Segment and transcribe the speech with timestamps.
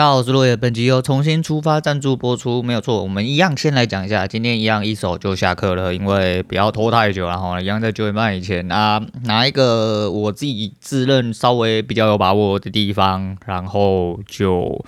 [0.00, 0.56] 大家好，我是落叶。
[0.56, 3.02] 本集由重新出发赞助播出，没有错。
[3.02, 7.60] 我们一样先来讲一下，今天一样一手就下课了，因为不要拖太久然后。
[7.60, 14.82] 一样在九点半以前啊，拿一个我自己自认稍微比较有把握的地方，然后就。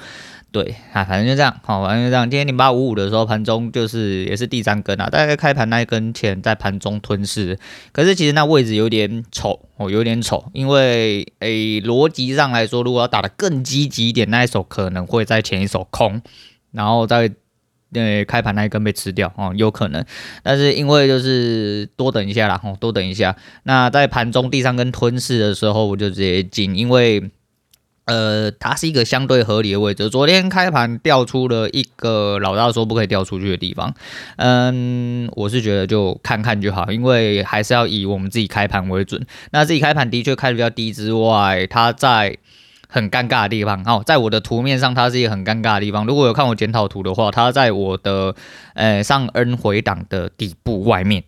[0.52, 2.30] 对啊，反正就这样，好，反正就这样。
[2.30, 7.58] 今天零八五五的时候，盘中就是也是第三根啊，大概开盘那一根前在盘中吞噬，
[7.90, 16.20] 可是其实那位置有点丑哦，有点丑，因为诶逻辑上来说，如果要打得更积极一点，那一手可能会在前一手空，
[16.72, 17.32] 然后再
[17.94, 20.04] 呃开盘那一根被吃掉哦，有可能。
[20.42, 23.34] 但是因为就是多等一下啦，哦，多等一下。
[23.62, 27.30] 那在盘中第三根吞噬的时候，我就直接进，因为。
[28.04, 30.10] 呃，它是一个相对合理的位置。
[30.10, 33.94] 昨天开盘调出了一个老大说不可以调出去的地方，
[34.36, 39.24] 嗯，我是觉得就看看就好，因为还是要以我们自己开盘为准。
[39.52, 42.36] 那自己开盘的确开的比较低之外，它在
[42.88, 46.04] 很尴尬的地方哦，在我的图面上它是一个很尴尬的地方。
[46.04, 48.34] 如果有看我检讨图的话，它在我的
[48.74, 51.24] 呃上 N 回档的底部外面。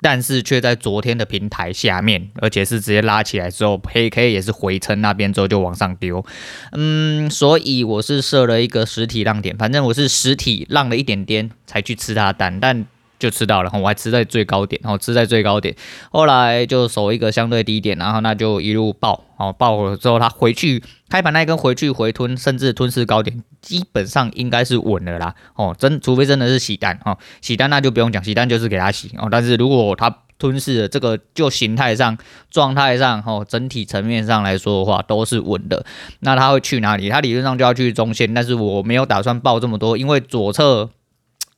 [0.00, 6.24] 但是却在昨天的平台下面，而且是直接拉起来之后，黑 K 也是回撑那边之后就往上丢，
[6.72, 12.86] 嗯，所以我是设了一个实体浪点，反正我是实体浪了一点点才去吃它的单，但
[13.18, 15.74] 就吃到了，我还吃在最高点，然后吃在最高点，
[16.10, 32.18] 后来就守一个相对低点，然后那就一路爆，哦，爆了之后它回去开盘那一根回去回吞，甚至吞噬高点，基本上应该是稳了啦，哦，真除非真的是洗单，哦，洗单那就不用讲，洗单就是给它洗，哦，但是如果它吞噬了这个，就形态上、
[32.50, 35.86] 状态上，哦，整体层面上来说的话都是稳的，
[36.20, 37.08] 那它会去哪里？
[37.08, 40.90] 它理论上就要去中线，但是我没有打算爆这么多，因为左侧。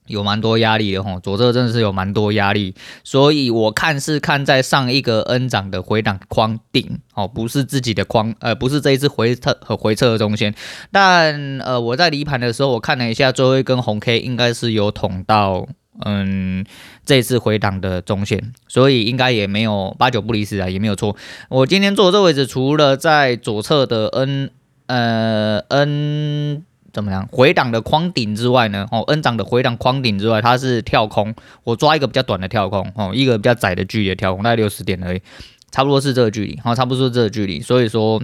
[0.08, 10.54] 有蛮多压力的吼，左侧真的是有蛮多压力，所以我看是看在上一个 N 涨的回档框顶哦，不是自己的框，呃，不是这一次回撤和回撤的中线，
[10.90, 15.68] 但呃，我在离盘的时候，我看了一下最后一根红 K，应该是有捅到
[16.04, 16.64] 嗯
[17.04, 21.14] 这一次回档的中线，所以应该也没有八九不离十啊，也没有错。
[21.48, 24.50] 我今天坐这位置，除了在左侧的 N
[24.86, 26.64] 呃 N。
[26.98, 27.28] 怎么样？
[27.30, 28.84] 回档的框顶之外呢？
[28.90, 31.32] 哦，N 涨的回档框顶之外，它是跳空。
[31.62, 35.22] 我抓一个比较短的跳空，哦，一个比较窄的距离的跳空，大概六十点而已，
[35.70, 37.60] 差不多是这个距离，好，差不多是这个距离。
[37.60, 38.20] 所以说，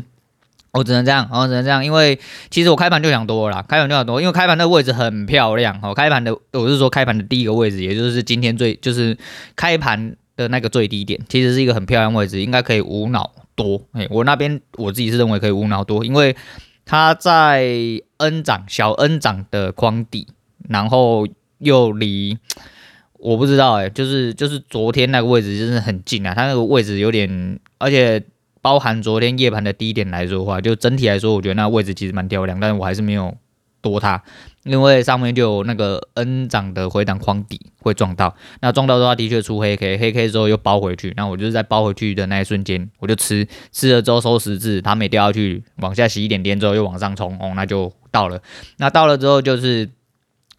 [0.73, 2.19] 我只能这样，哦，只能这样，因为
[2.51, 9.17] 其实我开盘就想多了啦，开盘就想多，因为开盘的位置很漂亮，哦，开盘的我是说开盘的第一个位置，也就是今天最就是
[9.55, 13.81] 开盘的那个最低点，其实是一个很漂亮位置，应该可以无脑多。
[13.93, 16.35] 哎，我那边我自己是认为可以无脑多，因为。
[16.87, 17.65] 它在
[18.25, 20.27] N 长小 N 长的框底，
[20.69, 21.27] 然后
[21.59, 22.37] 又离
[23.19, 28.23] 我不知道哎、就是就是昨天那个位置就是很近啊，它那个位置有点，而且
[28.61, 33.35] 包含昨天夜盘的低点来说的话，就整体来说，我觉得那位置其实蛮漂亮，但是我还是没有
[33.85, 34.21] 多它。
[34.65, 48.41] 因为上面就有那个 N 涨的回档框底会撞到，那撞到的话的确出黑 K，黑 K 之后又包回去，那我就是在包回去的那一瞬间，我就吃吃了之后收十字，它没掉下去，往下洗一点点之后又往上冲，哦，那就到了，
[48.79, 49.91] 那到了之后就是，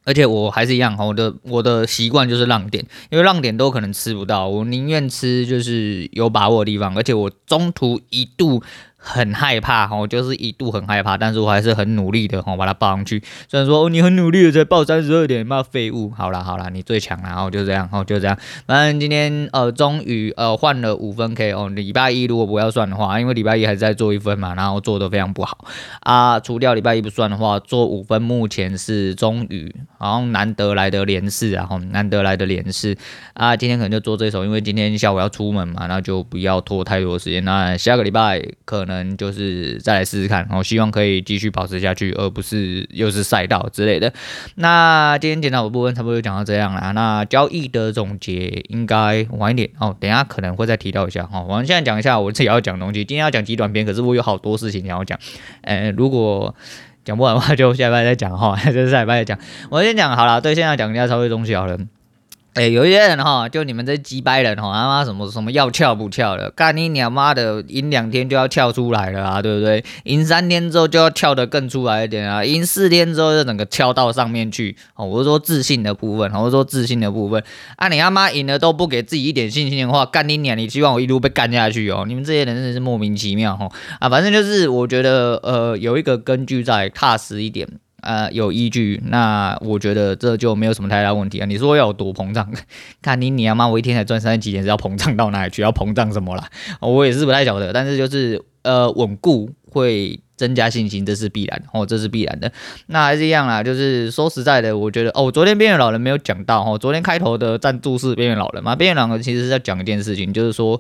[0.04, 8.62] 而且我还是一样，我的我的习惯就是浪点，因为浪点都可能吃不到，我宁愿吃就是有把握的地方，而且我中途一度。
[9.08, 13.22] 很害怕哈，就是一度很害怕，但是我还是很努力的哈，把它报上去。
[13.48, 16.10] 虽然说哦，你很努力的才报三十二点，妈废物！
[16.10, 18.36] 好啦好啦，你最强了，然后就这样，哦就这样。
[18.66, 21.70] 反正今天呃，终于呃换了五分 K 哦。
[21.70, 25.68] 礼拜一如果不要算的话，因为礼拜一还是在做一分嘛，然后做的非常不好
[26.00, 26.40] 啊。
[26.40, 32.98] 除掉礼拜一不算的话，做五分目前是终于好像难得来的连试啊，难得来的连试
[33.36, 33.56] 啊。
[33.56, 37.46] 今天可能就做这首，因为今天下午要出门嘛，那就不要拖太多时间。
[37.46, 38.95] 那下个礼拜可能。
[38.96, 44.14] 嗯，就是再来试试看，我希望可以继续保持下去，而不是又是赛道之类的。
[44.56, 46.94] 那今天检讨的部分差不多就讲到这样了。
[46.94, 51.42] 那交易的总结应该晚一点哦，等下可能会再提到一下哈。
[51.42, 53.04] 我们现在讲一下我自己要讲的东西。
[53.04, 55.20] 今天要讲极短篇，可是我有好多事情想要讲。
[55.62, 56.56] 呃，如果
[57.04, 59.38] 讲不完的话，就下礼拜再讲哈，就是下礼拜再讲。
[59.70, 61.78] 我先讲好了，对，现在讲一下稍微东西好了。
[62.56, 69.84] 哎、有一些人哈，就你们这鸡掰人哈，他妈什么什么要翘不翘的，干你娘妈的，赢两天就要翘出来了啊，对不对？
[70.06, 74.74] 赢三天之后就要翘得更出来一点啊，赢四天之后就整个翘到上面去。
[74.96, 77.44] 哦，我是说自信的部分，我是说自信的部分。
[77.76, 80.58] 啊，你他妈赢了都不给自己一点信心的话，干你娘！
[80.58, 82.06] 你希望我一路被干下去哦？
[82.08, 83.70] 你们这些人真的是莫名其妙哈
[84.00, 84.08] 啊！
[84.08, 87.68] 反正就是我觉得呃有一个根据在踏实一点。
[88.06, 91.46] 呃，有依据，那我觉得这就没有什么太大问题啊。
[91.46, 92.50] 你说要有多膨胀？
[93.02, 95.64] 看你你他妈，我一天才赚三十几点，是要膨胀到哪里去？
[95.64, 96.48] 要膨胀什么啦？
[96.80, 102.52] 我也是不太晓得，但是就是呃，稳固会增加信心，这是必然哦，这是必然的。
[102.88, 110.80] 那还是一样啦，就是说实在的，我觉得哦，昨天边缘老人没有讲到哦，昨天开头的赞助是边缘老人嘛，边缘老人其实是在讲一件事情，就是说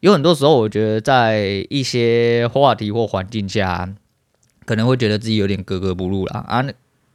[0.00, 3.88] 有很多时候，我觉得在一些话题或环境下，
[4.64, 6.64] 可能会觉得自己有点格格不入啦啊。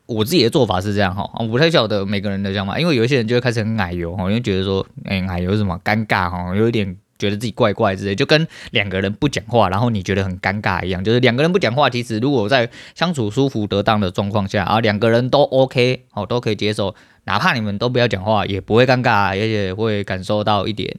[0.06, 6.98] 我自己的做法是这样哈，我不太晓得每个人的想法，因为有一些人就会开始很矮油哈，因为觉得说，哎，矮油什么尴尬哈，有一点。
[7.20, 11.04] 觉得自己怪怪之类，就跟两个人不讲话，然后你觉得很尴尬一样。
[11.04, 16.96] 就是两个人不讲话，其实如果在相处舒服得当的状况下，啊，两个人都 OK，哦，都可以接受，
[17.26, 20.96] 哪怕你们都不要讲话，也不会尴尬，而且会感受到一点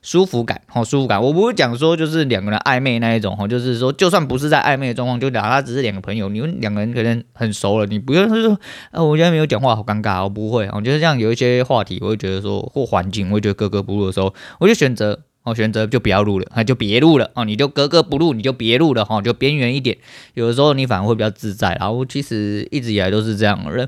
[0.00, 1.20] 舒服感，哦，舒服感。
[1.20, 8.58] 我不会讲说就是两个人暧昧那一种，哦，就是说就算不是在暧昧的状况，就哪怕只是两个朋友，你们两个人可能很熟了，你不用说，
[8.92, 10.68] 啊，我现在没有讲话，好尴尬，我不会。
[10.72, 15.20] 我觉得这样有一些话题，我会觉得说或环境，我会觉得格格不入的时候，我就选择。
[15.44, 19.96] 哦，选择就不要录了，那就别录了哦，你就格格不入，你就别录了哈，就边缘一点。
[20.32, 21.76] 有的时候你反而会比较自在。
[21.78, 23.86] 然后其实一直以来都是这样的人，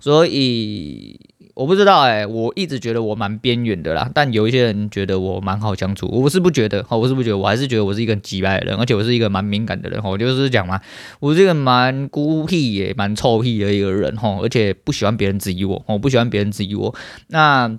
[0.00, 1.20] 所以
[1.52, 4.10] 我不知道哎，我一直觉得我蛮边缘的啦。
[4.14, 10.02] 但有一些人觉得我蛮好相处，我是不觉得哈，我是不觉得，我还是觉得我是一个很机掰的人，而且我是一个蛮敏感的人。
[10.02, 10.80] 我就是讲嘛，
[11.20, 16.94] 我是一个蛮孤僻也蛮臭屁的一个人哈，而且不喜欢别人质疑我，我不喜欢别人质疑我。
[17.28, 17.78] 那。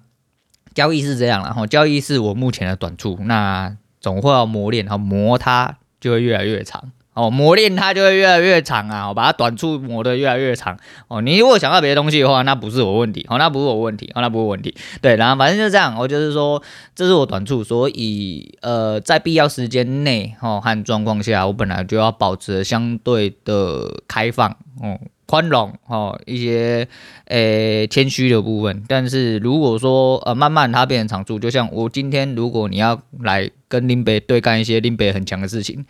[0.76, 10.78] 交易是这样，然后交易是我目前的短处，那总会要磨练，然磨它就会越来越长，哦，磨练它就会越来越长啊， 我把它短处磨得越来越长，
[11.08, 16.62] 哦，你如果想到别的东西的话，那不是我问题，哦，那不是我问题，哦，那不是问题，对，然后反正就这样，我就是说
[16.94, 24.52] 这是我短处，所以呃，在必要时间内，哦，和状况下，我本来就要保持相对的开放，
[24.82, 25.00] 哦。
[25.26, 26.88] 宽容哦，一些
[27.26, 35.86] 诶谦虚的部分，但是如果说呃慢慢它变成长处，就像我今天如果你要来跟林北对干一些林北很强的事情，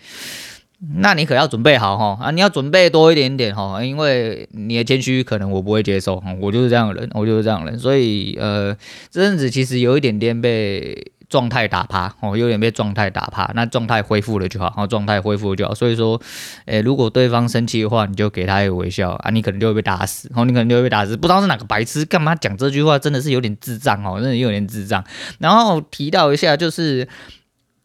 [0.97, 8.75] 那你可要准备好哈啊，你要准备多一点点哈，因为你的谦虚可能我不会接受，我就是这样的人，我就是这样的人，所以呃
[9.09, 11.11] 这阵子其实有一点点被。
[11.30, 15.74] 状态打趴哦，有点被状态打趴，那状态恢复了就好，然后状态恢复了就好。
[15.74, 16.22] 所以说，
[16.66, 21.16] 诶、如果对方生气的话，你就给他一个微笑啊，你可能就会被打死，然后你可能就会被打死。
[21.18, 25.04] 不知道是哪个白痴干嘛讲这句话，真的是有点智障哦，真的有点智障。
[25.39, 27.07] 然后提到一下就是。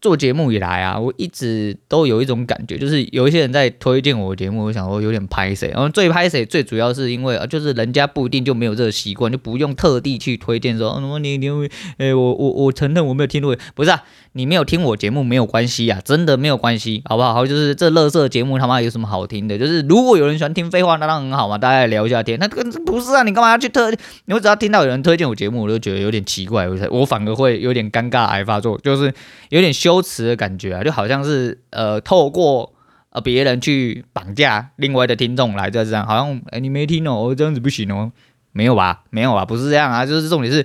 [0.00, 5.68] 做节目以来啊，我一直都有一种感觉，就是有一些人在推荐我节目，我想说有点拍谁。
[5.68, 11.68] 然后最拍谁，最主要是因为啊，就是人家不一定就没有这个习惯，就不用特地去推荐说什么你你诶、
[11.98, 14.02] 欸，我我我承认我没有听过，不是啊，
[14.32, 17.34] 你没有听我节目没有关系啊，真的没有关系，好不好？
[17.34, 19.58] 好，就是这乐色节目他妈有什么好听的？
[19.58, 22.38] 就是如果有人喜欢听废话，那当然很好嘛，大家聊一下天。
[22.38, 23.90] 那这个不是啊，你干嘛要去特？
[23.90, 29.12] 你只要听到有人推荐我节目，我就觉得有点奇怪，我我反而会有点尴尬癌发作，就是
[29.50, 32.72] 有点羞羞耻的感觉啊，就好像是呃透过
[33.10, 38.12] 呃别人去绑架另外的听众来这样，好像哎、你没听哦，这样子不行哦，
[38.52, 39.02] 没有吧？
[39.10, 39.44] 没有吧？
[39.44, 40.64] 不是这样啊，就是重点是，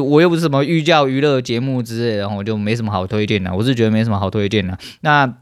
[0.00, 5.34] 我又不是什么寓教于乐节目之类的，然后我就没什么好推荐的，我是觉得没什么好推荐的，那。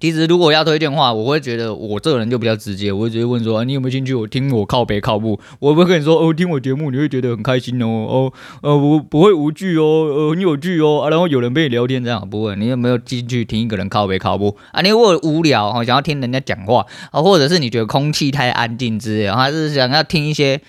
[0.00, 4.14] 其实如果要推荐的话，我会觉得我这个人就比较直接，我会直接问说，啊，你有没有兴趣？
[4.14, 8.32] 我听我靠北靠北，我不会跟你说哦，听我节目你会觉得很开心哦，哦，
[8.62, 14.82] 呃，我不会无趣哦，呃，很有趣哦，啊，然后有人陪你聊天这样，不会，你有没有兴趣听一个人靠北靠北啊？
[14.82, 20.60] 你如果无聊哈，想要听人家讲话啊，或者是你觉得空气太安静之类，还是想要听一些。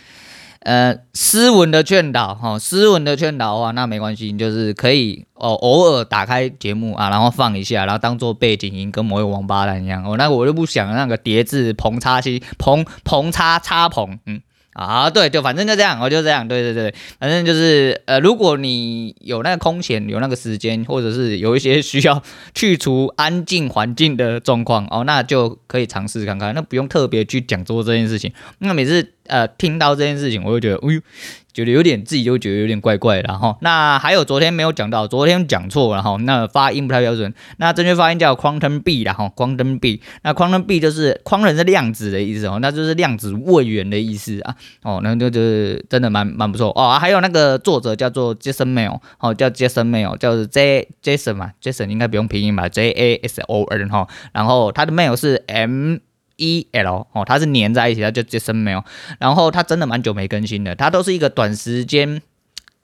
[0.67, 10.03] 呃，斯文的劝导哈，斯文的劝导的话，那没关系，就是可以哦，偶尔打开节目啊，然后放一下，然后当做背景音，跟某一个王八蛋一样。
[10.03, 14.41] 哦，那我就不想那个叠字棚叉七棚棚叉叉棚，嗯。
[14.77, 22.21] 啊，对，就反正就这样，我就这样，对对对，反正就是，呃，如果你有那个空闲，有那个时间，或者是有一些需要
[22.53, 28.31] 去除安静环境的状况，哦，那就可以尝试看看，那不用特别去讲做这件事情。
[28.59, 31.01] 那每次呃听到这件事情，我就觉得，哎呦。
[31.57, 46.71] 觉得有点自己就觉得有点怪怪的，然后那还有昨天没有讲到，昨天讲错了哈，那发音不太标准，那正确发音叫 quantum B 啦哈，quantum B，那 quantum B 就是框人是量子的意思哦，那就是量子位元的意思啊，哦，那就就是真的蛮蛮不错。
[46.75, 55.43] 哦，还有那个作者叫做 Jason Mail，哦叫 Jason Mail，叫 J Jason 嘛，Jason 应该不用拼音吧，J A S O N 哈，然后他的 mail 是
[55.47, 55.97] M。
[56.37, 58.83] E L 哦，它是粘在一起，它就 Jason Mail，
[59.19, 62.21] 然后它真的蛮久没更新的，它都是一个短时间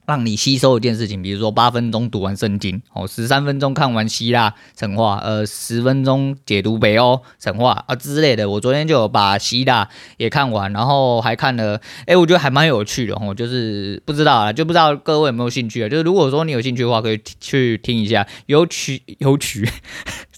[0.05, 8.49] 让你吸收一件事情，比如说八分钟读完圣经，哦，十三分钟看完希腊神话，呃，十分钟解读北欧神话啊之类的。
[8.49, 15.87] 我昨天就有把希腊也看完，然后还看了，哎，我觉得还蛮有趣的哦，就是不知道啊，就不知道各位有没有兴趣啊？
[15.87, 19.69] 就是如果说你有兴趣的话，可以去听一下，有曲有曲。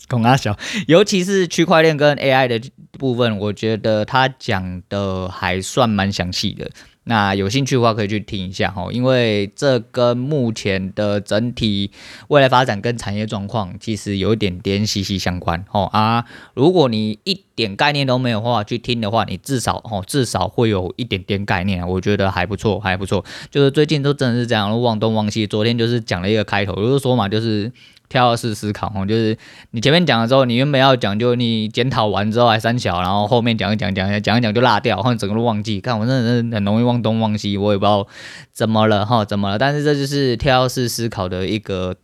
[0.07, 0.57] 公阿小，
[0.87, 2.61] 尤其是区块链跟 AI 的
[2.99, 6.69] 部分，我觉得他讲的还算蛮详细的。
[7.07, 11.91] 那有兴趣的话，可以去听一下哈，因为这跟目前的整体
[12.29, 16.25] 未来发展跟产业状况其实有一点点息息相关哦啊。
[16.55, 23.23] 如果你一点概念都没有的话，去听的话，你至少哦至少会有一点点概念，我觉得还不错，还不错。
[23.51, 25.45] 就是最近都真的是这样，忘东忘西。
[25.45, 27.71] 昨天就是讲了一个开头，就是说嘛，就是。
[28.07, 29.37] 跳跃式思考哦，就是
[29.71, 35.81] 你前面讲的时候，你原本要讲，就你检讨完之后还三小，然后后面讲一讲讲一讲一讲就落掉，或者整个都忘记。
[35.81, 38.07] 看我真的是很容易忘东忘西，我也不知道
[38.53, 39.57] 怎么了哈，怎么了？
[39.57, 41.95] 但是这就是跳跃式思考的一个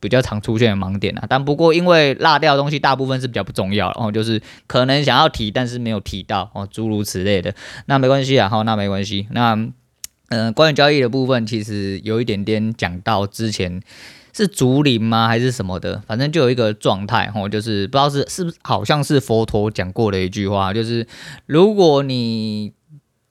[0.00, 1.24] 比较常出现的盲点啊。
[1.28, 7.54] 但不过因为落掉的东西大部分是比较不重要，然后就是可能想要提，但是没有提到哦，诸如此类的。
[7.86, 9.26] 那没关系啊，好，那没关系。
[9.30, 9.58] 那
[10.30, 13.82] 嗯、关于交易的部分，其实有一点点讲到之前。
[14.32, 15.28] 是竹林吗？
[15.28, 16.02] 还是什么的？
[16.06, 21.06] 反正就有一个状态，吼，就是不知道是是不是，好像是佛陀讲过的一句话，就是
[21.46, 22.72] 如果你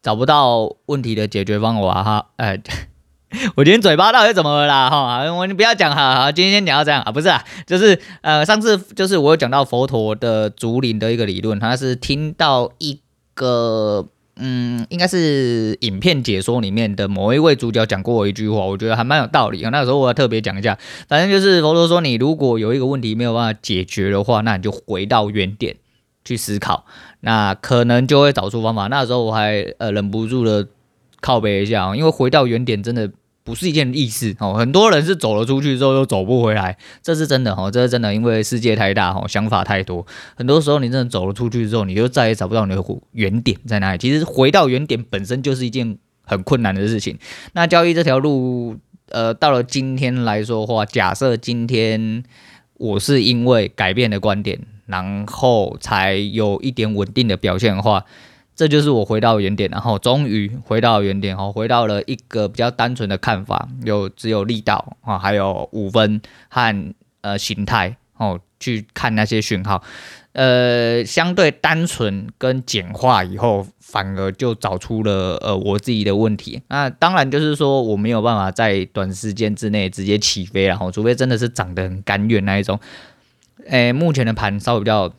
[0.02, 2.62] 找不到问题的解决方法，哈，哎，
[3.56, 4.90] 我今天嘴巴到底怎么了啦？
[4.90, 13.00] 哈，我你不要讲哈，好，今天先讲到这样啊，不是啊，就是呃，上次就是我有讲到佛陀的竹林的一个理论，他是听到一
[13.34, 14.08] 个。
[14.40, 19.70] 嗯，应该是影片解说里面的某一位主角讲过我一句话，我觉得还蛮有道理啊。
[19.70, 20.78] 那时候我要特别讲一下，
[21.08, 25.76] 反正就是佛陀说，你如果有一个问题没有办法解决的话，那你就回到原点
[26.24, 26.86] 去思考，
[27.20, 28.88] 那可能就会找出方法。
[28.88, 30.68] 那时候我还呃忍不住的
[31.22, 33.12] 靠背一下，因为回到原点真的。
[33.44, 40.06] 不是一件易事哦，很多人是走了出去之后又走不回来，这是真的哦，这是真的，因为世界太大哦，想法太多，
[40.36, 43.98] 很多时候你真的走了出去之后，你就再也找不到你的原点在哪里。
[43.98, 47.18] 其实回到原点本身就是一件很困难的事情。
[47.54, 48.76] 那交易这条路，
[49.10, 52.24] 呃，到了今天来说的话，假设今天
[52.76, 58.06] 我是因为改变的观点，然后才有一点稳定的表现的话。
[58.60, 69.82] 这就是我回到原点，然后终于回到原点，哦，回到了一个比较单纯的看法，有只有力道啊，还有五分和呃形态哦，去看那些讯号，
[70.34, 76.62] 呃，相对单纯跟简化以后，反而就找出了呃我自己的问题。
[76.68, 82.78] 那当然就是说我没有办法在短时间之内直接起飞，然后除非真的是涨得很甘愿那一种。
[83.68, 85.10] 诶，目前的盘稍微比较。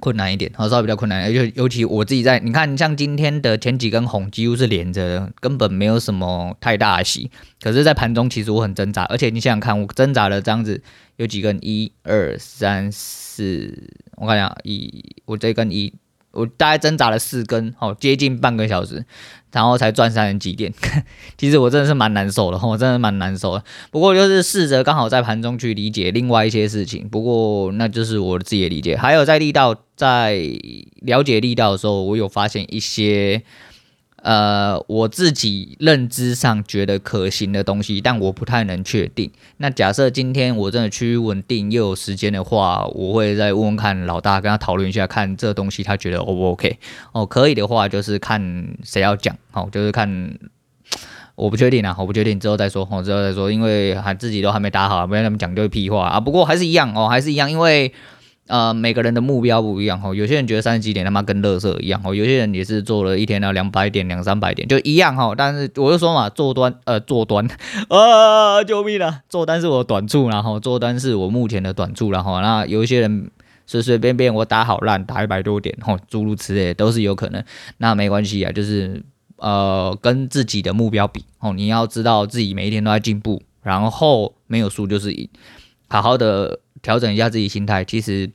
[0.00, 7.30] 困难一点，好稍微比较困难，而且尤其我自己在，你看像今天的前几根红几乎是连着的，根本没有什么太大的戏。
[7.60, 10.82] 可是，在盘中其实我很挣扎，而且你想想看，我挣扎了这样子
[11.16, 15.92] 有几根，一二三四，我看一下，一我这根一，
[16.36, 19.04] 我大概挣扎了四根，好接近半个小时。
[19.52, 20.70] 然后才赚三十几点，
[21.38, 23.64] 其实我真的是蛮难受的，我真的蛮难受的。
[23.90, 28.94] 不过就是试着刚好在盘中去理解另外一些事情，不过那就是我自己的理解。
[28.94, 30.38] 还有在力道，在
[31.00, 33.42] 了解力道的时候，我有发现一些。
[34.26, 39.30] 呃，我自己认知上觉得可行的东西，但我不太能确定。
[39.58, 46.76] 那假设今天我真的趋于稳定又有时间的话，我会再问问看老大，跟他讨论一下，看这东西他觉得 O 不 OK？
[47.12, 50.36] 哦，可以的话就是看谁要讲，哦，就是看
[51.36, 56.18] 我不确定啊，我不确定之后再说，哦，之后再说，因为还自己都还没打好，不要那么讲就是屁话啊。
[56.18, 57.92] 不过还是一样哦，还是一样，因为。
[58.46, 65.34] 呃，每个人的目标不一样哈，有些人觉得三十几点他妈跟乐色一样哈，有些人也是做了一天要两百点、两三百点就一样哈。
[65.36, 67.48] 但是我就说嘛，做单呃做单
[67.88, 69.22] 啊，救命啊！
[69.28, 73.28] 做单是我短处，然后做单是我目前的短处，然后那有一些人
[73.66, 77.42] 随随便便我打好烂打一百多点哈，诸如此类都是有可能。
[77.78, 79.02] 那没关系啊，就是
[79.38, 85.28] 呃跟自己的目标比哦，你要知道自己每一天都在进步，然后没有输就是赢，
[85.88, 86.60] 好好的。
[86.82, 88.30] 调整一下自己心态，其实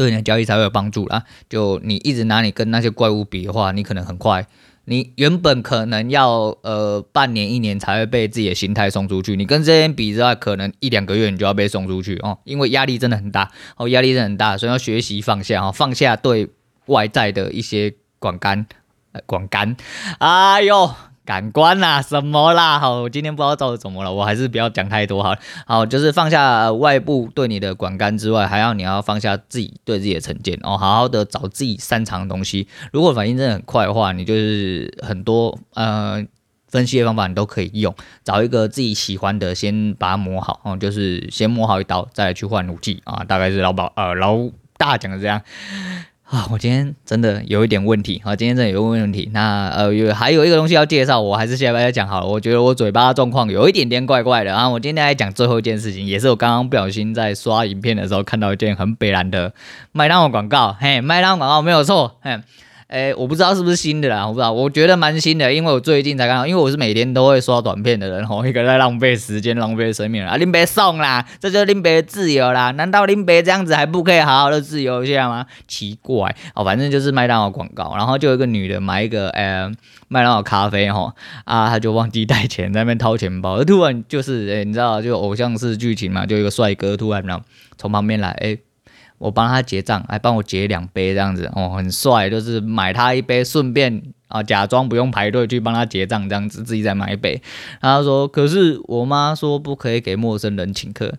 [0.00, 1.24] 对你的交易才会有帮助啦。
[1.50, 4.46] 就你一直拿你跟那些怪物比的话，你可能很快，
[4.86, 16.48] 你原本可能要呃半年一年才会被自己的心态送出去，你跟这些人比之外，可能一两个月你就要被送出去哦，因为压力真的很大哦，压力真的很大，所以要学习放下哦，放下对
[16.86, 18.64] 外在的一些管干、
[19.26, 19.76] 管干，
[20.18, 20.94] 哎呦。
[21.30, 22.80] 感官啦、啊，什么啦？
[22.80, 25.32] 好，我今天不知道造的怎么了，我还是不要讲太多好。
[25.64, 32.66] 好，就是放下外部对你的管干之外，还要你要放下自己对自己的成见哦，好好的找自己擅长的东西。
[32.92, 36.20] 如果反应真的很快的话，你就是很多呃
[36.66, 37.94] 分析的方法你都可以用，
[38.24, 43.22] 找一个自己喜欢的，先把它磨好哦，就是先磨好一刀，再去换武器啊。
[43.22, 44.36] 大概是老宝呃老
[44.76, 45.40] 大讲的这样。
[46.30, 49.28] 啊，我今天真的有一点问题啊，今天真的有问问题。
[49.32, 52.26] 那呃，有还有一个东西要介绍，我还是先跟大家讲好了。
[52.26, 54.68] 我觉得我嘴巴状况有一点点怪怪的啊。
[54.68, 59.52] 我今天来讲最后一件事情，也是我刚刚不小心在刷影片的时候看到一件很北兰的
[59.90, 60.76] 麦当劳广告。
[60.78, 62.38] 嘿，麦当劳广告没有错，嘿。
[62.90, 70.36] 哎，我不知道是不是新的啦，我不知道，我觉得蛮新的，因为我最近才看到，因为我是每天都会刷短片的人，吼，一个在浪费时间、浪费生命啊！
[70.36, 75.46] 林别送啦，这就是林别自由啦，难道林别这样子还不可以好好的自由一下吗？
[75.68, 79.70] 奇怪哦，反正就是麦当劳广告，然后就有一个女的买一个呃
[80.08, 81.12] 麦当劳咖啡，吼
[81.44, 87.40] 啊，她就忘记带钱，在那边掏钱包，突然就是哎，你知道就偶像式剧情嘛，就一个帅哥突然呢
[87.78, 88.58] 从旁边来，哎。
[89.20, 97.42] 我帮他结账，还帮我结两杯这样子哦，很帅，就是买他一杯，顺便啊假装不用排队去帮他结账这样子，自己再买一杯。
[97.82, 101.12] 他说，可是我妈说不可以给陌生人请客，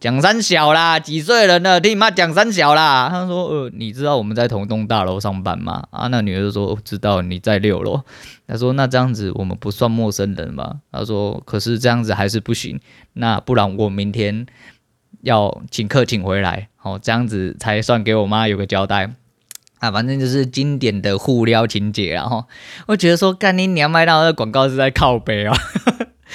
[0.00, 3.08] 讲三小啦，几岁人了，听你妈讲三小啦。
[3.08, 5.84] 他说，呃，你知道我们在同栋大楼上班吗？
[5.92, 8.02] 啊，那女的就说，我知道你在六楼。
[8.48, 10.80] 他说，那这样子我们不算陌生人吗？
[10.90, 12.80] 他说，可是这样子还是不行，
[13.12, 14.44] 那不然我明天。
[15.22, 19.10] 要请客请回来，哦，这样子才算给我妈有个交代
[19.78, 19.90] 啊！
[19.90, 22.44] 反正就是经典的互撩情节，然后
[22.86, 25.56] 我觉得说，干你娘麦当劳的广告是在靠北啊。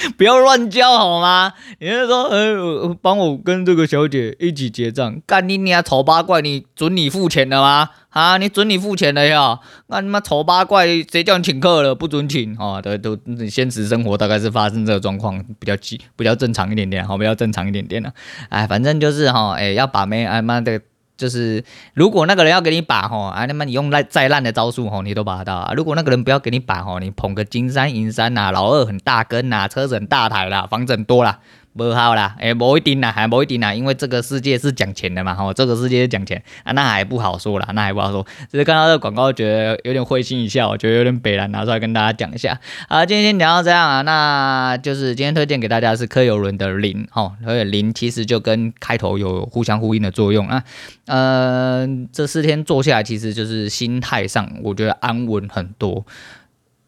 [0.17, 1.53] 不要乱叫好吗？
[1.79, 5.21] 你是说，呃，帮我跟这个小姐一起结账？
[5.25, 6.41] 干你娘丑八怪！
[6.41, 7.89] 你准你付钱了吗？
[8.09, 9.59] 啊，你准你付钱了呀？
[9.87, 11.95] 那你妈丑八怪，谁叫你请客了？
[11.95, 12.81] 不准请啊！
[12.81, 13.17] 对，都
[13.49, 18.11] 现实生活大概是发生这个状况，比较急，比较正常一点点，好，比较正常一点点了。
[18.49, 20.81] 哎，反正就是哈，哎，要把妹，哎妈的。
[21.15, 25.73] 就是如果那个人要给你把吼，啊那么你用烂再烂的招数吼，你都把得到啊。
[25.75, 31.39] 如果那个人不要给你把吼，你捧个金山银山呐，老二很大根呐，车子很大台啦，房子很多啦。
[31.75, 38.25] 不好啦，哎、不一定啦，还不一定啦，因为这个世界是讲钱的嘛，吼，这个世界是讲钱啊，那还不好说啦，那还不好说。
[38.51, 42.59] 只是看到这个广告，觉得有点会心一笑，我觉得有点北然，拿出来跟大家讲一下。
[42.87, 50.63] 好，今天先聊到这样啊，那就是今天推荐给大家是柯有伦的零，吼，而且零其实就跟开头有互相呼应的作用啊。
[51.07, 56.05] 呃，这四天做下来，其实就是心态上，我觉得安稳很多。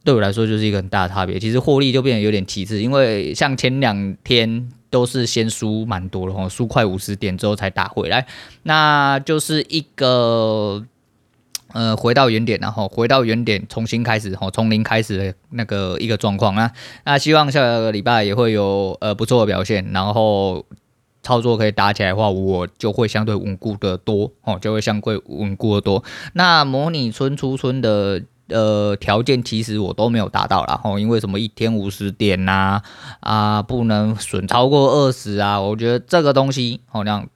[0.05, 8.27] 对我来说就是一个很大的差别，其实获利就变得有点其次，因为像前两天都是先输蛮多的哦，输快五十点之后才打回来，
[8.61, 10.85] 那就是一个
[11.73, 16.71] 呃回到原点，然后回到原点重新开始，吼从零开始的那个一个状况啊，
[17.03, 20.63] 那希望下个礼拜也会有呃不错的表现，然后
[21.23, 26.03] 操作可以打起来的话，我就会相对稳固的多哦，就会相对稳固的多。
[26.33, 28.21] 那模拟村出村的。
[28.47, 32.81] 呃，条件其实我都没有达到啦，吼，因为什么一天五十点呐，啊，
[33.21, 37.27] 啊，不能损超过二十啊，我觉得这个东西，好像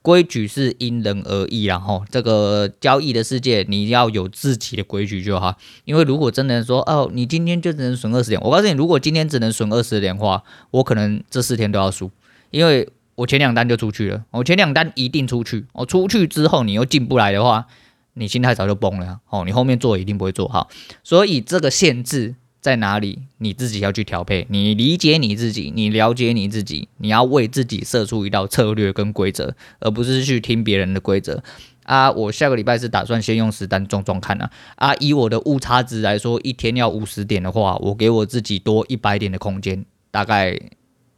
[0.00, 12.10] 规矩是因人而异然后，这个交易的世界你要有自己的规矩就好，因为如果真的说，哦，你今天就只能损二十点，我告诉你，如果今天只能损二十点的话，我可能这四天都要输，
[12.50, 17.66] 因为我前两单就出去了，我前两单一定出去，我出去之后你又进不来的话。
[18.14, 20.68] 你心态早就崩了哦，你后面做一定不会做好，
[21.02, 23.18] 所以这个限制在哪里？
[23.38, 31.42] 你自己要去调配，你理解你自己，你了解你自己，你要为自己设出一道策略跟规则，而不是去听别人的规则
[31.82, 32.10] 啊。
[32.10, 40.58] 我下个礼拜是打算先用实单撞撞看啊啊，以我的误差值来说，一天要五十点的话，我给我自己多一百点的空间，大概。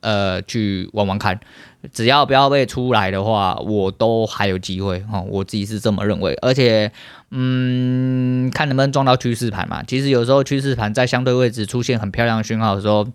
[0.06, 1.40] 呃，去玩玩看，
[1.92, 5.20] 只要不要被出来的话，我都还有机会哈。
[5.22, 6.92] 我自己是这么认为，而且，
[7.32, 9.82] 嗯，看能不能撞到趋势盘嘛。
[9.82, 13.08] 其实有时候趋势盘在相对位置出现很漂亮的讯号的时候，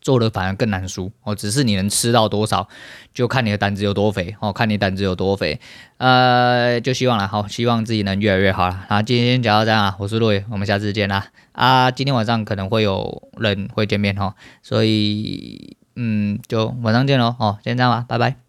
[0.00, 1.34] 做的反而更难输哦。
[1.34, 2.68] 只是你能吃到多少，
[3.12, 5.58] 就看你的胆子有多肥哦，看你胆子有多肥。
[5.96, 8.84] 呃，就希望了，好，希望自己能越来越好了。
[8.88, 11.26] 好，今天讲到这样啊，我是陆伟，我们下次见啦。
[11.50, 15.76] 啊，今天晚上可能会有人会见面哦，所以。
[15.96, 18.43] 嗯，就晚上见喽，哦，先这样吧，拜拜。